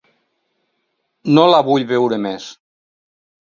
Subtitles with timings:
[1.39, 2.51] No la vull veure més.